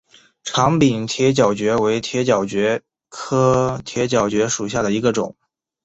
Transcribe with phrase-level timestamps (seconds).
[0.43, 5.35] 长柄铁角蕨为铁角蕨科铁角蕨属下的一个种。